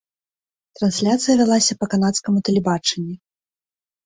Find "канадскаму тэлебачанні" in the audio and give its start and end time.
1.93-3.15